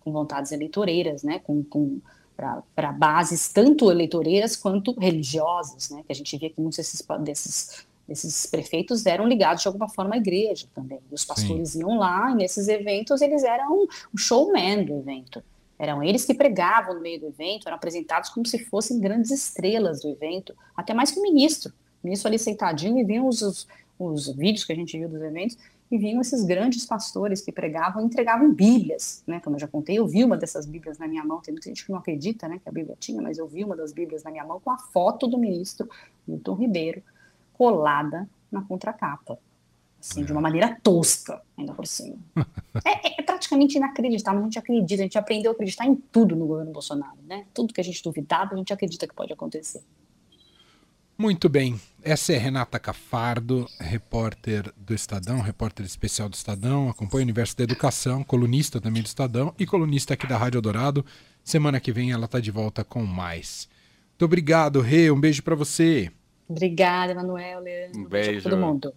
com 0.00 0.10
vontades 0.10 0.50
eleitoreiras, 0.50 1.22
né, 1.22 1.38
com, 1.38 1.62
com 1.62 2.00
para 2.34 2.90
bases 2.90 3.52
tanto 3.52 3.92
eleitoreiras 3.92 4.56
quanto 4.56 4.98
religiosas, 4.98 5.90
né, 5.90 6.02
que 6.04 6.10
a 6.10 6.14
gente 6.16 6.36
via 6.36 6.50
que 6.50 6.60
muitos 6.60 6.78
desses, 6.78 7.06
desses, 7.22 7.86
desses 8.10 8.44
prefeitos 8.44 9.06
eram 9.06 9.24
ligados 9.24 9.62
de 9.62 9.68
alguma 9.68 9.88
forma 9.88 10.16
à 10.16 10.18
igreja 10.18 10.66
também. 10.74 10.98
E 11.08 11.14
os 11.14 11.24
pastores 11.24 11.70
Sim. 11.70 11.80
iam 11.80 11.96
lá 11.96 12.32
e 12.32 12.34
nesses 12.34 12.66
eventos 12.66 13.22
eles 13.22 13.44
eram 13.44 13.86
o 14.12 14.18
showman 14.18 14.84
do 14.84 14.98
evento. 14.98 15.40
Eram 15.78 16.02
eles 16.02 16.24
que 16.24 16.34
pregavam 16.34 16.96
no 16.96 17.00
meio 17.00 17.20
do 17.20 17.28
evento, 17.28 17.68
eram 17.68 17.76
apresentados 17.76 18.28
como 18.30 18.44
se 18.44 18.58
fossem 18.64 18.98
grandes 18.98 19.30
estrelas 19.30 20.02
do 20.02 20.08
evento, 20.08 20.52
até 20.76 20.92
mais 20.92 21.12
que 21.12 21.20
o 21.20 21.22
ministro. 21.22 21.72
O 22.02 22.06
ministro 22.06 22.26
ali 22.26 22.36
sentadinho 22.36 22.98
e 22.98 23.04
vinham 23.04 23.28
os, 23.28 23.42
os, 23.42 23.68
os 23.96 24.26
vídeos 24.34 24.64
que 24.64 24.72
a 24.72 24.76
gente 24.76 24.98
viu 24.98 25.08
dos 25.08 25.22
eventos, 25.22 25.56
e 25.88 25.96
vinham 25.96 26.20
esses 26.20 26.44
grandes 26.44 26.84
pastores 26.84 27.40
que 27.40 27.50
pregavam 27.50 28.02
e 28.02 28.06
entregavam 28.06 28.52
bíblias, 28.52 29.24
né? 29.26 29.40
Como 29.40 29.56
eu 29.56 29.60
já 29.60 29.66
contei, 29.66 29.98
eu 29.98 30.06
vi 30.06 30.22
uma 30.22 30.36
dessas 30.36 30.66
bíblias 30.66 30.98
na 30.98 31.08
minha 31.08 31.24
mão. 31.24 31.40
Tem 31.40 31.52
muita 31.52 31.68
gente 31.68 31.84
que 31.84 31.90
não 31.90 31.98
acredita, 31.98 32.46
né, 32.48 32.60
que 32.62 32.68
a 32.68 32.72
Bíblia 32.72 32.96
tinha, 32.98 33.20
mas 33.20 33.38
eu 33.38 33.46
vi 33.48 33.64
uma 33.64 33.74
das 33.74 33.92
bíblias 33.92 34.22
na 34.22 34.30
minha 34.30 34.44
mão 34.44 34.60
com 34.60 34.70
a 34.70 34.78
foto 34.78 35.26
do 35.26 35.36
ministro 35.36 35.88
Milton 36.28 36.54
Ribeiro 36.54 37.02
colada 37.60 38.26
na 38.50 38.62
contracapa 38.62 39.38
assim, 40.00 40.24
de 40.24 40.32
uma 40.32 40.40
maneira 40.40 40.78
tosca, 40.82 41.42
ainda 41.58 41.74
por 41.74 41.86
cima. 41.86 42.16
É, 42.86 43.20
é, 43.20 43.22
praticamente 43.22 43.76
inacreditável, 43.76 44.40
a 44.40 44.44
gente 44.44 44.58
acredita, 44.58 45.02
a 45.02 45.04
gente 45.04 45.18
aprendeu 45.18 45.50
a 45.50 45.54
acreditar 45.54 45.84
em 45.84 45.96
tudo 45.96 46.36
no 46.36 46.46
governo 46.46 46.72
Bolsonaro, 46.72 47.18
né? 47.26 47.44
Tudo 47.52 47.74
que 47.74 47.80
a 47.80 47.84
gente 47.84 48.00
duvidava, 48.02 48.54
a 48.54 48.56
gente 48.56 48.72
acredita 48.72 49.08
que 49.08 49.14
pode 49.14 49.32
acontecer. 49.32 49.82
Muito 51.18 51.48
bem. 51.48 51.78
Essa 52.00 52.32
é 52.32 52.38
Renata 52.38 52.78
Cafardo, 52.78 53.66
repórter 53.78 54.72
do 54.76 54.94
Estadão, 54.94 55.40
repórter 55.40 55.84
especial 55.84 56.28
do 56.28 56.34
Estadão, 56.34 56.88
acompanha 56.88 57.22
o 57.22 57.26
Universo 57.26 57.56
da 57.56 57.64
Educação, 57.64 58.22
colunista 58.22 58.80
também 58.80 59.02
do 59.02 59.06
Estadão 59.06 59.52
e 59.58 59.66
colunista 59.66 60.14
aqui 60.14 60.26
da 60.28 60.38
Rádio 60.38 60.62
Dourado. 60.62 61.04
Semana 61.42 61.80
que 61.80 61.92
vem 61.92 62.12
ela 62.12 62.26
está 62.26 62.38
de 62.38 62.52
volta 62.52 62.84
com 62.84 63.04
mais. 63.04 63.68
Muito 64.10 64.24
obrigado, 64.24 64.80
Rê. 64.80 65.10
Um 65.10 65.20
beijo 65.20 65.42
para 65.42 65.56
você. 65.56 66.10
Obrigada, 66.50 67.12
Emanuel, 67.12 67.60
Leandro. 67.60 68.00
Um 68.00 68.08
beijo. 68.08 68.30
beijo 68.32 68.50
todo 68.50 68.58
mundo. 68.58 68.92